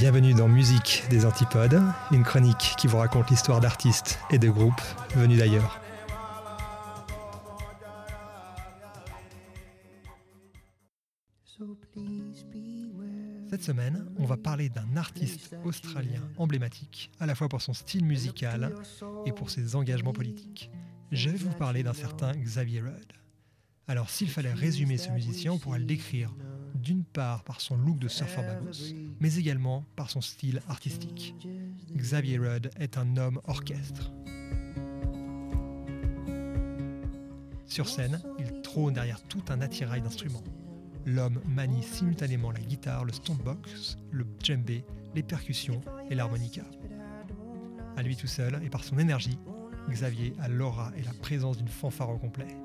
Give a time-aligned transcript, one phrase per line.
[0.00, 1.78] Bienvenue dans Musique des Antipodes,
[2.10, 4.80] une chronique qui vous raconte l'histoire d'artistes et de groupes
[5.14, 5.78] venus d'ailleurs.
[13.50, 18.06] Cette semaine, on va parler d'un artiste australien emblématique, à la fois pour son style
[18.06, 18.74] musical
[19.26, 20.70] et pour ses engagements politiques.
[21.12, 23.12] Je vais vous parler d'un certain Xavier Rudd.
[23.86, 26.32] Alors s'il fallait résumer ce musicien, on pourrait le décrire
[26.80, 31.34] d'une part par son look de surfer bagos, mais également par son style artistique.
[31.94, 34.12] Xavier Rudd est un homme orchestre.
[37.66, 40.42] Sur scène, il trône derrière tout un attirail d'instruments.
[41.06, 44.84] L'homme manie simultanément la guitare, le stompbox, le djembé,
[45.14, 46.62] les percussions et l'harmonica.
[47.96, 49.38] À lui tout seul et par son énergie,
[49.88, 52.56] Xavier a l'aura et la présence d'une fanfare au complet.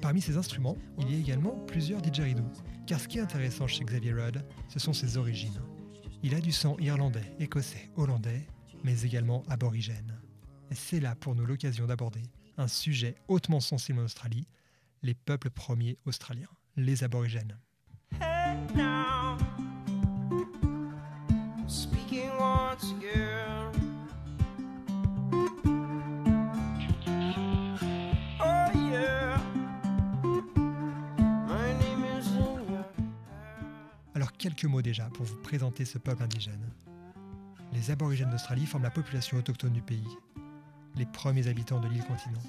[0.00, 2.44] Parmi ces instruments, il y a également plusieurs didgeridoo.
[2.86, 5.60] Car ce qui est intéressant chez Xavier Rudd, ce sont ses origines.
[6.22, 8.46] Il a du sang irlandais, écossais, hollandais,
[8.84, 10.18] mais également aborigène.
[10.70, 12.22] C'est là pour nous l'occasion d'aborder
[12.58, 14.46] un sujet hautement sensible en Australie,
[15.02, 17.58] les peuples premiers australiens, les aborigènes.
[34.38, 36.70] Quelques mots déjà pour vous présenter ce peuple indigène.
[37.72, 40.08] Les aborigènes d'Australie forment la population autochtone du pays,
[40.96, 42.40] les premiers habitants de l'île continent.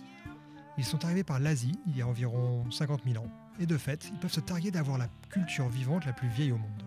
[0.77, 3.29] Ils sont arrivés par l'Asie il y a environ 50 000 ans,
[3.59, 6.57] et de fait, ils peuvent se targuer d'avoir la culture vivante la plus vieille au
[6.57, 6.83] monde.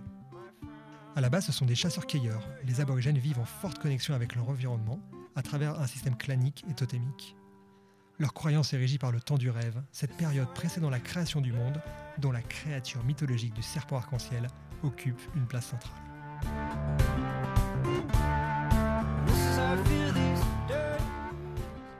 [1.15, 2.49] À la base, ce sont des chasseurs-cueilleurs.
[2.65, 4.99] Les aborigènes vivent en forte connexion avec leur environnement
[5.35, 7.37] à travers un système clanique et totémique.
[8.19, 11.53] Leur croyance est régie par le temps du rêve, cette période précédant la création du
[11.53, 11.83] monde,
[12.19, 14.49] dont la créature mythologique du serpent arc-en-ciel
[14.83, 15.93] occupe une place centrale.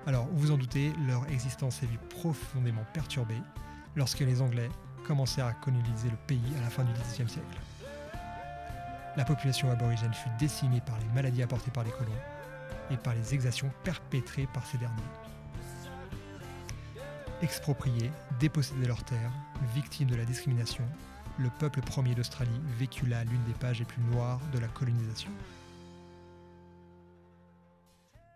[0.07, 3.41] Alors, vous vous en doutez, leur existence s'est vue profondément perturbée
[3.95, 4.69] lorsque les Anglais
[5.07, 7.59] commencèrent à coloniser le pays à la fin du XVIIe siècle.
[9.17, 12.11] La population aborigène fut décimée par les maladies apportées par les colons
[12.91, 15.03] et par les exactions perpétrées par ces derniers.
[17.43, 18.11] Expropriés,
[18.41, 19.33] dépossédés de leurs terres,
[19.75, 20.85] victimes de la discrimination,
[21.39, 25.31] le peuple premier d'Australie vécut là l'une des pages les plus noires de la colonisation.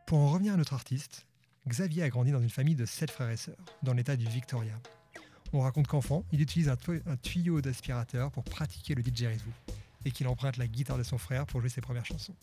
[0.07, 1.27] Pour en revenir à notre artiste,
[1.69, 4.75] Xavier a grandi dans une famille de sept frères et sœurs, dans l'état du Victoria.
[5.53, 6.77] On raconte qu'enfant, il utilise un,
[7.17, 9.51] tuyau d'aspirateur pour pratiquer le didgeridoo
[10.05, 12.34] et qu'il emprunte la guitare de son frère pour jouer ses premières chansons.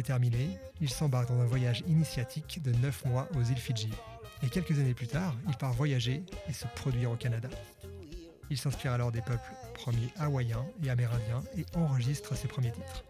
[0.00, 3.90] Lycée terminé, il s'embarque dans un voyage initiatique de 9 mois aux îles Fidji.
[4.42, 7.48] Et quelques années plus tard, il part voyager et se produire au Canada.
[8.50, 13.04] Il s'inspire alors des peuples premiers hawaïens et amérindiens et enregistre ses premiers titres.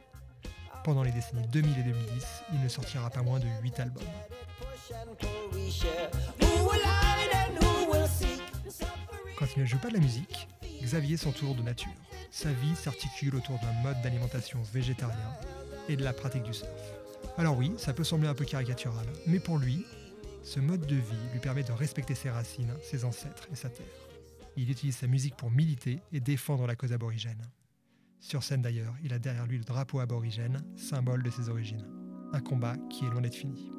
[0.84, 4.02] Pendant les décennies 2000 et 2010, il ne sortira pas moins de 8 albums.
[9.38, 10.48] Quand il ne joue pas de la musique,
[10.82, 11.92] Xavier s'entoure de nature.
[12.30, 15.16] Sa vie s'articule autour d'un mode d'alimentation végétarien
[15.88, 16.70] et de la pratique du surf.
[17.38, 19.84] Alors oui, ça peut sembler un peu caricatural, mais pour lui,
[20.42, 23.86] ce mode de vie lui permet de respecter ses racines, ses ancêtres et sa terre.
[24.56, 27.42] Il utilise sa musique pour militer et défendre la cause aborigène.
[28.18, 31.86] Sur scène d'ailleurs, il a derrière lui le drapeau aborigène, symbole de ses origines.
[32.32, 33.72] Un combat qui est loin d'être fini.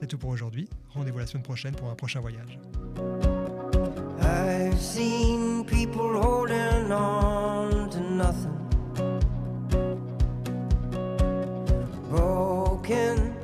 [0.00, 0.68] C'est tout pour aujourd'hui.
[0.88, 2.58] Rendez-vous la semaine prochaine pour un prochain voyage.
[6.92, 8.56] On to nothing.
[12.08, 13.34] Broken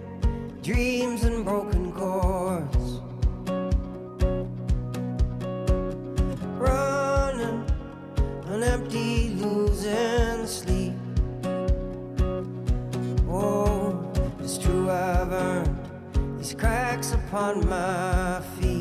[0.63, 3.01] dreams and broken chords.
[6.59, 7.65] Running
[8.47, 10.95] on empty, losing sleep.
[13.29, 14.11] Oh,
[14.41, 15.79] it's true, I've earned
[16.39, 18.76] these cracks upon my feet.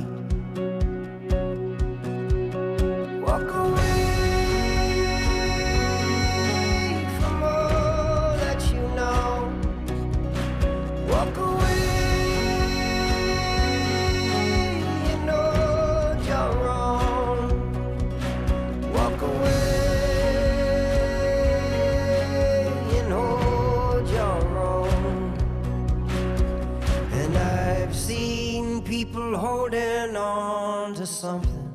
[31.16, 31.72] something.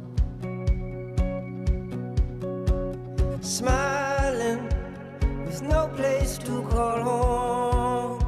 [3.40, 4.68] Smiling
[5.46, 8.18] with no place to call home.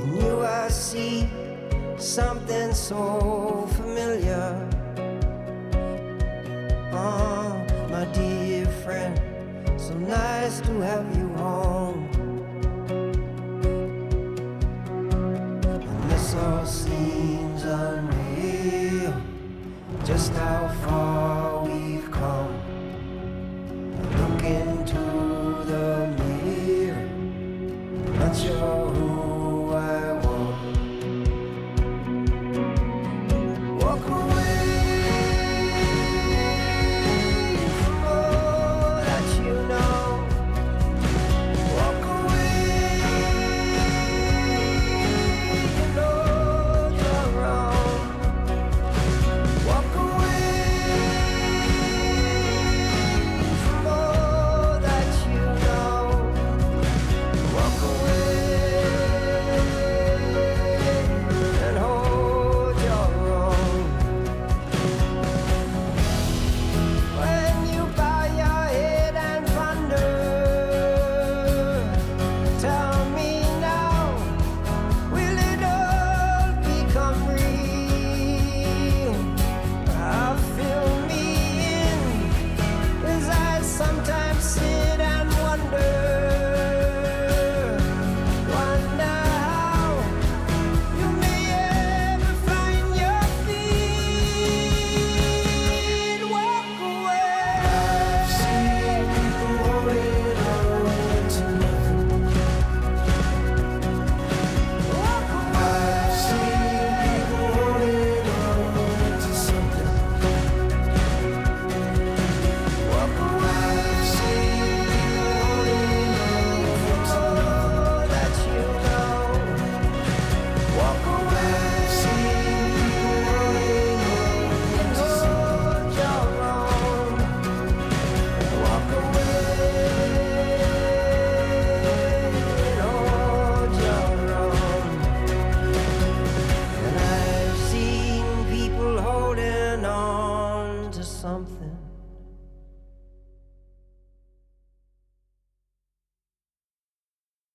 [0.00, 1.30] In you, I see
[1.96, 3.47] something so.